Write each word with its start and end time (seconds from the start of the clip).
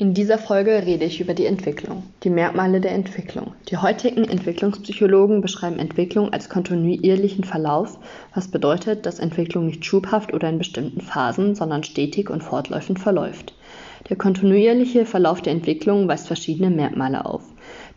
In 0.00 0.14
dieser 0.14 0.38
Folge 0.38 0.86
rede 0.86 1.04
ich 1.04 1.20
über 1.20 1.34
die 1.34 1.44
Entwicklung, 1.44 2.04
die 2.22 2.30
Merkmale 2.30 2.80
der 2.80 2.92
Entwicklung. 2.92 3.52
Die 3.68 3.76
heutigen 3.76 4.24
Entwicklungspsychologen 4.24 5.42
beschreiben 5.42 5.78
Entwicklung 5.78 6.32
als 6.32 6.48
kontinuierlichen 6.48 7.44
Verlauf, 7.44 7.98
was 8.34 8.48
bedeutet, 8.48 9.04
dass 9.04 9.18
Entwicklung 9.18 9.66
nicht 9.66 9.84
schubhaft 9.84 10.32
oder 10.32 10.48
in 10.48 10.56
bestimmten 10.56 11.02
Phasen, 11.02 11.54
sondern 11.54 11.84
stetig 11.84 12.30
und 12.30 12.42
fortlaufend 12.42 12.98
verläuft. 12.98 13.52
Der 14.08 14.16
kontinuierliche 14.16 15.04
Verlauf 15.04 15.42
der 15.42 15.52
Entwicklung 15.52 16.08
weist 16.08 16.28
verschiedene 16.28 16.70
Merkmale 16.70 17.26
auf. 17.26 17.42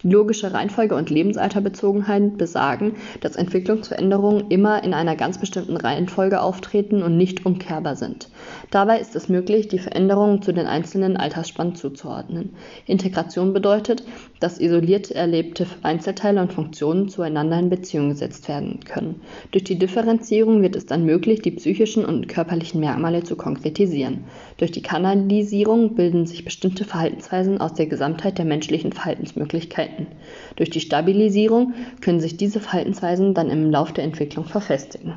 Logische 0.06 0.54
Reihenfolge 0.54 0.96
und 0.96 1.10
Lebensalterbezogenheit 1.10 2.38
besagen, 2.38 2.96
dass 3.22 3.38
Entwicklungsveränderungen 3.38 4.50
immer 4.50 4.84
in 4.84 4.94
einer 4.94 5.16
ganz 5.16 5.38
bestimmten 5.38 5.78
Reihenfolge 5.78 6.42
auftreten 6.42 7.02
und 7.02 7.16
nicht 7.16 7.46
umkehrbar 7.46 7.96
sind. 7.96 8.28
Dabei 8.70 9.00
ist 9.00 9.16
es 9.16 9.30
möglich, 9.30 9.70
die 9.70 9.80
Veränderungen 9.80 10.42
zu 10.42 10.52
den 10.52 10.66
einzelnen 10.66 11.16
Altersspannen 11.16 11.76
zuzuordnen. 11.76 12.50
Integration 12.86 13.54
bedeutet, 13.54 14.04
dass 14.42 14.60
isoliert 14.60 15.10
erlebte 15.10 15.68
Einzelteile 15.84 16.42
und 16.42 16.52
Funktionen 16.52 17.08
zueinander 17.08 17.58
in 17.58 17.70
Beziehung 17.70 18.10
gesetzt 18.10 18.50
werden 18.50 18.82
können. 18.84 19.22
Durch 19.52 19.64
die 19.64 19.80
Differenzierung 19.80 20.62
wird 20.62 20.76
es 20.76 20.86
dann 20.86 21.06
möglich, 21.06 21.42
die 21.42 21.52
psychischen 21.52 22.04
und 22.04 22.28
körperlichen 22.28 22.82
Merkmale 22.82 23.24
zu 23.24 23.38
konkretisieren. 23.38 24.26
Durch 24.58 24.72
die 24.72 24.82
Kanalisierung 24.82 25.96
bilden 25.96 26.26
sich 26.26 26.44
bestimmte 26.44 26.84
Verhaltensweisen 26.84 27.62
aus 27.62 27.74
der 27.74 27.86
Gesamtheit 27.86 28.38
der 28.38 28.46
menschlichen 28.46 28.92
Verhaltensmöglichkeiten 28.92 29.93
halten. 29.94 30.08
Durch 30.56 30.70
die 30.70 30.82
Stabilisierung 30.82 31.74
können 32.02 32.20
sich 32.20 32.38
diese 32.38 32.60
Verhaltensweisen 32.60 33.34
dann 33.34 33.50
im 33.50 33.72
Lauf 33.72 33.94
der 33.94 34.04
Entwicklung 34.04 34.46
verfestigen. 34.46 35.16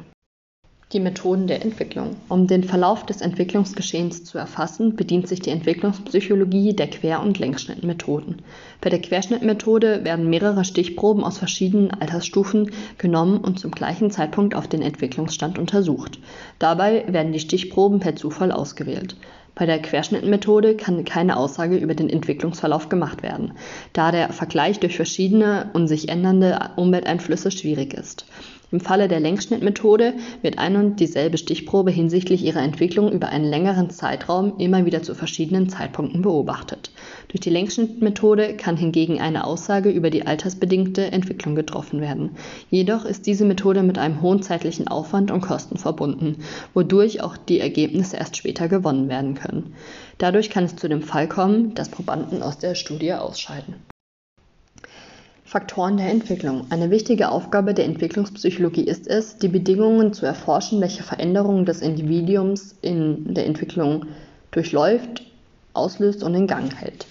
Die 0.93 1.01
Methoden 1.01 1.49
der 1.49 1.65
Entwicklung. 1.65 2.15
Um 2.29 2.47
den 2.47 2.63
Verlauf 2.63 3.05
des 3.05 3.21
Entwicklungsgeschehens 3.21 4.23
zu 4.23 4.39
erfassen, 4.39 4.95
bedient 4.95 5.27
sich 5.27 5.41
die 5.41 5.51
Entwicklungspsychologie 5.51 6.75
der 6.75 6.87
Quer- 6.87 7.23
und 7.23 7.41
Längsschnittmethoden. 7.41 8.43
Bei 8.81 8.89
der 8.89 9.01
Querschnittmethode 9.01 10.05
werden 10.05 10.31
mehrere 10.31 10.65
Stichproben 10.65 11.25
aus 11.25 11.39
verschiedenen 11.39 11.91
Altersstufen 11.91 12.71
genommen 12.99 13.39
und 13.39 13.59
zum 13.59 13.73
gleichen 13.73 14.13
Zeitpunkt 14.13 14.55
auf 14.55 14.69
den 14.69 14.81
Entwicklungsstand 14.81 15.59
untersucht. 15.59 16.21
Dabei 16.61 17.05
werden 17.13 17.33
die 17.33 17.41
Stichproben 17.41 17.99
per 17.99 18.15
Zufall 18.15 18.53
ausgewählt. 18.53 19.17
Bei 19.57 19.65
der 19.65 19.81
Querschnittmethode 19.81 20.77
kann 20.77 21.07
keine 21.07 21.39
Aussage 21.39 21.79
über 21.79 21.95
den 21.95 22.11
Entwicklungsverlauf 22.11 22.91
gemacht 22.91 23.23
werden, 23.23 23.55
da 23.95 24.13
der 24.13 24.29
Vergleich 24.35 24.81
durch 24.81 24.97
verschiedene 24.97 25.71
und 25.73 25.89
sich 25.89 26.11
ändernde 26.11 26.73
Umwelteinflüsse 26.77 27.51
schwierig 27.51 27.95
ist. 27.95 28.27
Im 28.73 28.81
Falle 28.81 29.07
der 29.07 29.21
Längsschnittmethode 29.21 30.15
wird 30.43 30.59
ein 30.59 30.75
und 30.75 30.99
dieselbe 30.99 31.39
Stichprobe 31.39 31.93
hinsichtlich 31.93 32.45
ihrer 32.45 32.63
Entwicklung 32.63 33.13
über 33.13 33.29
einen 33.29 33.45
längeren 33.45 33.91
Zeitraum 33.91 34.55
immer 34.59 34.85
wieder 34.85 35.05
zu 35.05 35.15
verschiedenen 35.15 35.69
Zeitpunkten 35.69 36.23
beobachtet. 36.23 36.91
Durch 37.29 37.41
die 37.41 37.51
Längsschnittmethode 37.51 38.57
kann 38.57 38.77
hingegen 38.77 39.21
eine 39.21 39.45
Aussage 39.45 39.91
über 39.91 40.11
die 40.11 40.27
altersbedingte 40.27 41.13
Entwicklung 41.13 41.55
getroffen 41.55 42.01
werden. 42.01 42.31
Jedoch 42.69 43.05
ist 43.05 43.27
diese 43.27 43.45
Methode 43.45 43.85
mit 43.85 43.99
einem 43.99 44.21
hohen 44.21 44.43
zeitlichen 44.43 44.89
Aufwand 44.89 45.31
und 45.31 45.43
Kosten 45.43 45.77
verbunden, 45.77 46.39
wodurch 46.75 47.21
auch 47.21 47.37
die 47.37 47.61
Ergebnisse 47.61 48.17
erst 48.17 48.37
später 48.37 48.67
gewonnen 48.67 49.09
werden 49.09 49.35
können. 49.35 49.75
Dadurch 50.19 50.51
kann 50.51 50.65
es 50.65 50.75
zu 50.75 50.89
dem 50.89 51.03
Fall 51.03 51.29
kommen, 51.29 51.75
dass 51.75 51.89
Probanden 51.89 52.43
aus 52.43 52.59
der 52.59 52.75
Studie 52.75 53.13
ausscheiden. 53.13 53.77
Faktoren 55.47 55.97
der 55.97 56.11
Entwicklung. 56.11 56.67
Eine 56.71 56.91
wichtige 56.91 57.31
Aufgabe 57.31 57.73
der 57.73 57.85
Entwicklungspsychologie 57.85 58.83
ist 58.83 59.07
es, 59.07 59.39
die 59.39 59.47
Bedingungen 59.47 60.13
zu 60.13 60.27
erforschen, 60.27 60.81
welche 60.81 61.05
Veränderungen 61.05 61.65
des 61.65 61.83
Individuums 61.83 62.75
in 62.83 63.33
der 63.33 63.47
Entwicklung 63.47 64.07
durchläuft, 64.51 65.23
auslöst 65.73 66.25
und 66.25 66.35
in 66.35 66.49
Gang 66.49 66.75
hält. 66.77 67.07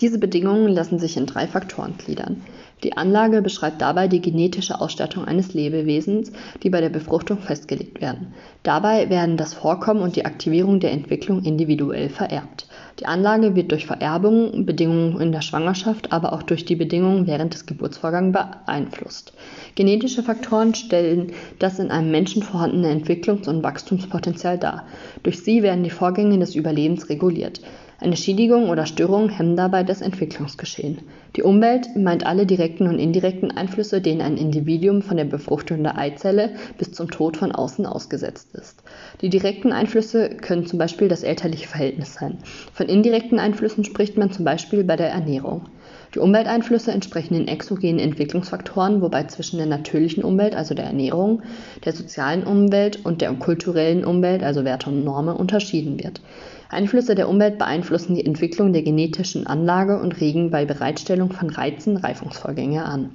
Diese 0.00 0.18
Bedingungen 0.18 0.68
lassen 0.68 0.98
sich 0.98 1.18
in 1.18 1.26
drei 1.26 1.46
Faktoren 1.46 1.98
gliedern. 1.98 2.40
Die 2.82 2.96
Anlage 2.96 3.42
beschreibt 3.42 3.82
dabei 3.82 4.08
die 4.08 4.22
genetische 4.22 4.80
Ausstattung 4.80 5.26
eines 5.26 5.52
Lebewesens, 5.52 6.32
die 6.62 6.70
bei 6.70 6.80
der 6.80 6.88
Befruchtung 6.88 7.38
festgelegt 7.38 8.00
werden. 8.00 8.32
Dabei 8.62 9.10
werden 9.10 9.36
das 9.36 9.52
Vorkommen 9.52 10.00
und 10.00 10.16
die 10.16 10.24
Aktivierung 10.24 10.80
der 10.80 10.92
Entwicklung 10.92 11.44
individuell 11.44 12.08
vererbt. 12.08 12.66
Die 13.00 13.06
Anlage 13.06 13.56
wird 13.56 13.72
durch 13.72 13.86
Vererbung, 13.86 14.66
Bedingungen 14.66 15.20
in 15.20 15.32
der 15.32 15.40
Schwangerschaft, 15.40 16.12
aber 16.12 16.32
auch 16.32 16.42
durch 16.42 16.64
die 16.64 16.76
Bedingungen 16.76 17.26
während 17.26 17.52
des 17.52 17.66
Geburtsvorgangs 17.66 18.32
beeinflusst. 18.32 19.32
Genetische 19.74 20.22
Faktoren 20.22 20.74
stellen 20.74 21.32
das 21.58 21.80
in 21.80 21.90
einem 21.90 22.12
Menschen 22.12 22.42
vorhandene 22.44 22.92
Entwicklungs- 22.92 23.48
und 23.48 23.64
Wachstumspotenzial 23.64 24.58
dar. 24.58 24.86
Durch 25.24 25.40
sie 25.40 25.62
werden 25.64 25.82
die 25.82 25.90
Vorgänge 25.90 26.38
des 26.38 26.54
Überlebens 26.54 27.08
reguliert. 27.08 27.60
Eine 28.00 28.16
Schädigung 28.16 28.70
oder 28.70 28.86
Störung 28.86 29.28
hemmen 29.28 29.56
dabei 29.56 29.84
das 29.84 30.00
Entwicklungsgeschehen. 30.00 30.98
Die 31.36 31.42
Umwelt 31.42 31.94
meint 31.96 32.26
alle 32.26 32.44
direkten 32.44 32.88
und 32.88 32.98
indirekten 32.98 33.50
Einflüsse, 33.50 34.00
denen 34.00 34.20
ein 34.20 34.36
Individuum 34.36 35.00
von 35.00 35.16
der 35.16 35.24
Befruchtung 35.24 35.82
der 35.82 35.96
Eizelle 35.96 36.56
bis 36.76 36.92
zum 36.92 37.10
Tod 37.10 37.36
von 37.36 37.52
außen 37.52 37.86
ausgesetzt 37.86 38.54
ist. 38.54 38.82
Die 39.20 39.28
direkten 39.28 39.72
Einflüsse 39.72 40.30
können 40.30 40.66
zum 40.66 40.78
Beispiel 40.78 41.08
das 41.08 41.22
elterliche 41.22 41.68
Verhältnis 41.68 42.14
sein. 42.14 42.38
Von 42.72 42.88
indirekten 42.88 43.38
Einflüssen 43.38 43.84
spricht 43.84 44.16
man 44.16 44.32
zum 44.32 44.44
Beispiel 44.44 44.84
bei 44.84 44.96
der 44.96 45.10
Ernährung. 45.10 45.66
Die 46.14 46.20
Umwelteinflüsse 46.20 46.92
entsprechen 46.92 47.34
den 47.34 47.48
exogenen 47.48 47.98
Entwicklungsfaktoren, 47.98 49.02
wobei 49.02 49.24
zwischen 49.24 49.58
der 49.58 49.66
natürlichen 49.66 50.22
Umwelt, 50.22 50.54
also 50.54 50.74
der 50.74 50.84
Ernährung, 50.84 51.42
der 51.84 51.92
sozialen 51.92 52.44
Umwelt 52.44 53.04
und 53.04 53.20
der 53.20 53.32
kulturellen 53.34 54.04
Umwelt, 54.04 54.42
also 54.42 54.64
Werte 54.64 54.90
und 54.90 55.04
Normen, 55.04 55.34
unterschieden 55.34 55.98
wird. 55.98 56.20
Einflüsse 56.68 57.14
der 57.14 57.28
Umwelt 57.28 57.58
beeinflussen 57.58 58.14
die 58.14 58.24
Entwicklung 58.24 58.72
der 58.72 58.82
genetischen 58.82 59.46
Anlage 59.46 60.00
und 60.00 60.20
regen 60.20 60.50
bei 60.50 60.64
Bereitstellung 60.64 61.30
von 61.32 61.50
Reizen 61.50 61.96
Reifungsvorgänge 61.96 62.84
an. 62.84 63.10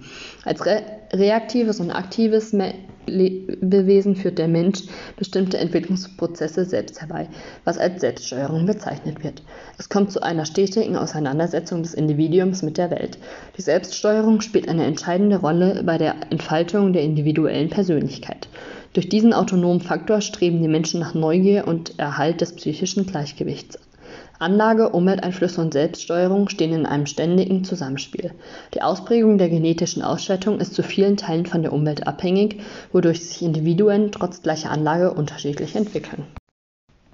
Als 0.46 0.66
re 0.66 0.82
reaktives 1.12 1.80
und 1.80 1.92
aktives 1.92 2.54
Lebewesen 3.06 4.16
führt 4.16 4.38
der 4.38 4.48
Mensch 4.48 4.82
bestimmte 5.18 5.58
Entwicklungsprozesse 5.58 6.66
selbst 6.66 7.02
herbei, 7.02 7.28
was 7.64 7.78
als 7.78 8.02
Selbststeuerung 8.02 8.66
bezeichnet 8.66 9.24
wird. 9.24 9.42
Es 9.78 9.90
kommt 9.90 10.12
zu 10.12 10.22
einer 10.22 10.46
stetigen 10.46 10.96
Auseinandersetzung 10.96 11.84
des 11.84 11.94
Individuums 11.94 12.62
mit 12.62 12.78
der 12.78 12.92
Welt. 12.92 13.18
Die 13.58 13.62
Selbststeuerung 13.62 14.42
spielt 14.42 14.70
eine 14.70 14.86
entscheidende 14.86 15.38
Rolle 15.38 15.84
bei 15.84 15.98
der 15.98 16.16
Entfaltung 16.30 16.94
der 16.94 17.04
individuellen 17.04 17.70
Persönlichkeit. 17.70 18.48
Durch 18.94 19.10
diesen 19.10 19.34
autonomen 19.34 19.82
Faktor 19.82 20.22
streben 20.22 20.62
die 20.62 20.68
Menschen 20.68 21.00
nach 21.00 21.14
Neugier 21.14 21.68
und 21.68 22.00
Erhalt 22.00 22.42
des 22.42 22.56
psychischen 22.56 23.06
Gleichgewichts. 23.06 23.78
Anlage, 24.40 24.90
Umwelteinflüsse 24.90 25.60
und 25.60 25.74
Selbststeuerung 25.74 26.48
stehen 26.48 26.74
in 26.74 26.86
einem 26.86 27.06
ständigen 27.06 27.66
Zusammenspiel. 27.66 28.32
Die 28.74 28.82
Ausprägung 28.82 29.38
der 29.38 29.50
genetischen 29.50 30.02
Ausstattung 30.02 30.62
ist 30.62 30.74
zu 30.74 30.82
vielen 30.82 31.18
Teilen 31.18 31.46
von 31.46 31.62
der 31.62 31.74
Umwelt 31.74 32.08
abhängig, 32.08 32.62
wodurch 32.94 33.28
sich 33.28 33.42
Individuen 33.42 34.14
trotz 34.14 34.42
gleicher 34.42 34.72
Anlage 34.72 35.14
unterschiedlich 35.14 35.76
entwickeln. 35.76 36.26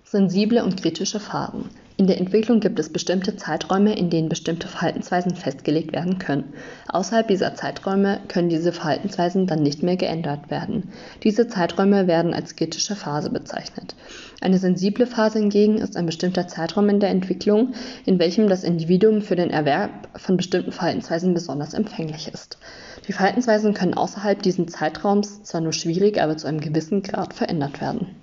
Sensible 0.03 0.63
und 0.63 0.79
kritische 0.79 1.19
Phasen. 1.19 1.69
In 1.97 2.07
der 2.07 2.17
Entwicklung 2.17 2.59
gibt 2.59 2.77
es 2.77 2.91
bestimmte 2.91 3.37
Zeiträume, 3.37 3.97
in 3.97 4.09
denen 4.09 4.27
bestimmte 4.27 4.67
Verhaltensweisen 4.67 5.33
festgelegt 5.33 5.93
werden 5.93 6.19
können. 6.19 6.53
Außerhalb 6.89 7.25
dieser 7.29 7.55
Zeiträume 7.55 8.19
können 8.27 8.49
diese 8.49 8.73
Verhaltensweisen 8.73 9.47
dann 9.47 9.63
nicht 9.63 9.81
mehr 9.81 9.95
geändert 9.95 10.51
werden. 10.51 10.89
Diese 11.23 11.47
Zeiträume 11.47 12.05
werden 12.05 12.33
als 12.33 12.57
kritische 12.57 12.97
Phase 12.97 13.29
bezeichnet. 13.29 13.95
Eine 14.41 14.57
sensible 14.57 15.07
Phase 15.07 15.39
hingegen 15.39 15.77
ist 15.77 15.95
ein 15.95 16.05
bestimmter 16.05 16.49
Zeitraum 16.49 16.89
in 16.89 16.99
der 16.99 17.11
Entwicklung, 17.11 17.75
in 18.05 18.19
welchem 18.19 18.49
das 18.49 18.65
Individuum 18.65 19.21
für 19.21 19.37
den 19.37 19.49
Erwerb 19.49 20.09
von 20.17 20.35
bestimmten 20.35 20.73
Verhaltensweisen 20.73 21.33
besonders 21.33 21.73
empfänglich 21.73 22.27
ist. 22.27 22.57
Die 23.07 23.13
Verhaltensweisen 23.13 23.73
können 23.73 23.93
außerhalb 23.93 24.41
dieses 24.41 24.65
Zeitraums 24.65 25.43
zwar 25.43 25.61
nur 25.61 25.71
schwierig, 25.71 26.21
aber 26.21 26.35
zu 26.35 26.47
einem 26.47 26.59
gewissen 26.59 27.03
Grad 27.03 27.33
verändert 27.33 27.79
werden. 27.79 28.17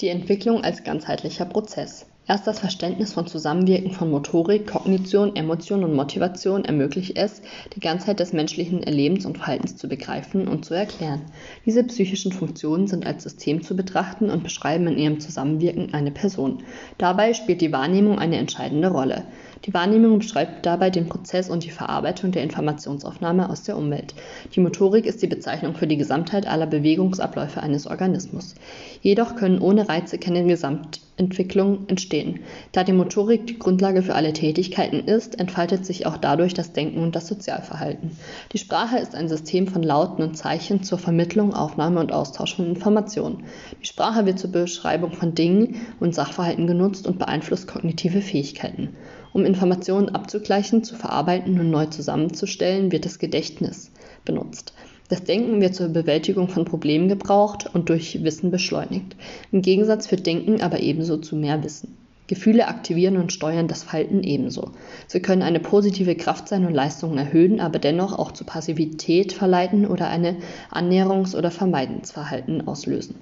Die 0.00 0.08
Entwicklung 0.08 0.62
als 0.62 0.84
ganzheitlicher 0.84 1.46
Prozess. 1.46 2.06
Erst 2.28 2.48
das 2.48 2.58
Verständnis 2.58 3.12
von 3.12 3.28
Zusammenwirken 3.28 3.92
von 3.92 4.10
Motorik, 4.10 4.66
Kognition, 4.66 5.36
Emotion 5.36 5.84
und 5.84 5.94
Motivation 5.94 6.64
ermöglicht 6.64 7.16
es, 7.16 7.40
die 7.76 7.80
Ganzheit 7.80 8.18
des 8.18 8.32
menschlichen 8.32 8.82
Erlebens 8.82 9.26
und 9.26 9.38
Verhaltens 9.38 9.76
zu 9.76 9.88
begreifen 9.88 10.48
und 10.48 10.64
zu 10.64 10.74
erklären. 10.74 11.22
Diese 11.66 11.84
psychischen 11.84 12.32
Funktionen 12.32 12.88
sind 12.88 13.06
als 13.06 13.22
System 13.22 13.62
zu 13.62 13.76
betrachten 13.76 14.28
und 14.28 14.42
beschreiben 14.42 14.88
in 14.88 14.98
ihrem 14.98 15.20
Zusammenwirken 15.20 15.94
eine 15.94 16.10
Person. 16.10 16.64
Dabei 16.98 17.32
spielt 17.32 17.60
die 17.60 17.70
Wahrnehmung 17.70 18.18
eine 18.18 18.38
entscheidende 18.38 18.88
Rolle. 18.88 19.22
Die 19.64 19.74
Wahrnehmung 19.74 20.18
beschreibt 20.18 20.66
dabei 20.66 20.90
den 20.90 21.08
Prozess 21.08 21.48
und 21.48 21.64
die 21.64 21.70
Verarbeitung 21.70 22.30
der 22.32 22.42
Informationsaufnahme 22.42 23.48
aus 23.48 23.62
der 23.62 23.76
Umwelt. 23.76 24.14
Die 24.54 24.60
Motorik 24.60 25.06
ist 25.06 25.22
die 25.22 25.26
Bezeichnung 25.26 25.74
für 25.74 25.86
die 25.86 25.96
Gesamtheit 25.96 26.46
aller 26.46 26.66
Bewegungsabläufe 26.66 27.62
eines 27.62 27.86
Organismus. 27.86 28.54
Jedoch 29.00 29.36
können 29.36 29.60
ohne 29.60 29.88
Reize 29.88 30.18
keine 30.18 30.44
Gesamt 30.44 31.00
Entwicklung 31.16 31.88
entstehen. 31.88 32.40
Da 32.72 32.84
die 32.84 32.92
Motorik 32.92 33.46
die 33.46 33.58
Grundlage 33.58 34.02
für 34.02 34.14
alle 34.14 34.34
Tätigkeiten 34.34 35.00
ist, 35.00 35.40
entfaltet 35.40 35.86
sich 35.86 36.06
auch 36.06 36.18
dadurch 36.18 36.52
das 36.52 36.72
Denken 36.72 37.00
und 37.00 37.16
das 37.16 37.26
Sozialverhalten. 37.26 38.10
Die 38.52 38.58
Sprache 38.58 38.98
ist 38.98 39.14
ein 39.14 39.28
System 39.28 39.66
von 39.66 39.82
Lauten 39.82 40.22
und 40.22 40.36
Zeichen 40.36 40.82
zur 40.82 40.98
Vermittlung, 40.98 41.54
Aufnahme 41.54 42.00
und 42.00 42.12
Austausch 42.12 42.56
von 42.56 42.66
Informationen. 42.66 43.44
Die 43.82 43.86
Sprache 43.86 44.26
wird 44.26 44.38
zur 44.38 44.52
Beschreibung 44.52 45.12
von 45.12 45.34
Dingen 45.34 45.80
und 46.00 46.14
Sachverhalten 46.14 46.66
genutzt 46.66 47.06
und 47.06 47.18
beeinflusst 47.18 47.66
kognitive 47.66 48.20
Fähigkeiten. 48.20 48.90
Um 49.36 49.44
Informationen 49.44 50.08
abzugleichen, 50.08 50.82
zu 50.82 50.94
verarbeiten 50.96 51.60
und 51.60 51.68
neu 51.70 51.84
zusammenzustellen, 51.84 52.90
wird 52.90 53.04
das 53.04 53.18
Gedächtnis 53.18 53.90
benutzt. 54.24 54.72
Das 55.10 55.24
Denken 55.24 55.60
wird 55.60 55.74
zur 55.74 55.88
Bewältigung 55.88 56.48
von 56.48 56.64
Problemen 56.64 57.06
gebraucht 57.06 57.68
und 57.74 57.90
durch 57.90 58.24
Wissen 58.24 58.50
beschleunigt. 58.50 59.14
Im 59.52 59.60
Gegensatz 59.60 60.06
führt 60.06 60.24
Denken 60.24 60.62
aber 60.62 60.80
ebenso 60.80 61.18
zu 61.18 61.36
mehr 61.36 61.62
Wissen. 61.62 61.98
Gefühle 62.28 62.66
aktivieren 62.66 63.18
und 63.18 63.30
steuern 63.30 63.68
das 63.68 63.82
Verhalten 63.82 64.22
ebenso. 64.22 64.70
Sie 65.06 65.20
können 65.20 65.42
eine 65.42 65.60
positive 65.60 66.14
Kraft 66.14 66.48
sein 66.48 66.64
und 66.64 66.72
Leistungen 66.72 67.18
erhöhen, 67.18 67.60
aber 67.60 67.78
dennoch 67.78 68.18
auch 68.18 68.32
zu 68.32 68.44
Passivität 68.44 69.34
verleiten 69.34 69.86
oder 69.86 70.08
eine 70.08 70.36
Annäherungs- 70.70 71.36
oder 71.36 71.50
Vermeidensverhalten 71.50 72.66
auslösen. 72.66 73.16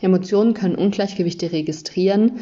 Emotionen 0.00 0.52
können 0.52 0.74
Ungleichgewichte 0.74 1.52
registrieren 1.52 2.40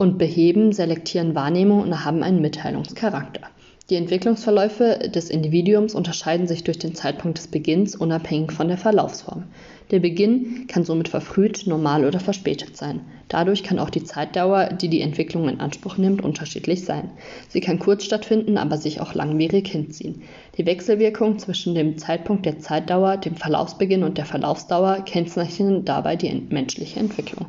und 0.00 0.16
beheben, 0.16 0.72
selektieren 0.72 1.34
Wahrnehmung 1.34 1.82
und 1.82 2.04
haben 2.06 2.22
einen 2.22 2.40
Mitteilungscharakter. 2.40 3.42
Die 3.90 3.96
Entwicklungsverläufe 3.96 5.10
des 5.14 5.28
Individuums 5.28 5.94
unterscheiden 5.94 6.46
sich 6.46 6.64
durch 6.64 6.78
den 6.78 6.94
Zeitpunkt 6.94 7.36
des 7.36 7.48
Beginns 7.48 7.96
unabhängig 7.96 8.52
von 8.52 8.68
der 8.68 8.78
Verlaufsform. 8.78 9.44
Der 9.90 9.98
Beginn 9.98 10.66
kann 10.68 10.84
somit 10.84 11.08
verfrüht, 11.08 11.66
normal 11.66 12.06
oder 12.06 12.18
verspätet 12.18 12.78
sein. 12.78 13.02
Dadurch 13.28 13.62
kann 13.62 13.78
auch 13.78 13.90
die 13.90 14.04
Zeitdauer, 14.04 14.70
die 14.70 14.88
die 14.88 15.02
Entwicklung 15.02 15.50
in 15.50 15.60
Anspruch 15.60 15.98
nimmt, 15.98 16.22
unterschiedlich 16.22 16.86
sein. 16.86 17.10
Sie 17.50 17.60
kann 17.60 17.78
kurz 17.78 18.04
stattfinden, 18.04 18.56
aber 18.56 18.78
sich 18.78 19.02
auch 19.02 19.12
langwierig 19.12 19.68
hinziehen. 19.68 20.22
Die 20.56 20.64
Wechselwirkung 20.64 21.38
zwischen 21.38 21.74
dem 21.74 21.98
Zeitpunkt 21.98 22.46
der 22.46 22.58
Zeitdauer, 22.58 23.18
dem 23.18 23.36
Verlaufsbeginn 23.36 24.04
und 24.04 24.16
der 24.16 24.24
Verlaufsdauer 24.24 25.04
kennzeichnen 25.04 25.84
dabei 25.84 26.16
die 26.16 26.32
menschliche 26.48 27.00
Entwicklung. 27.00 27.48